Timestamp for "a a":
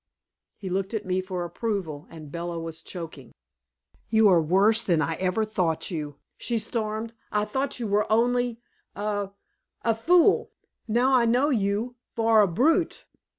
8.95-9.93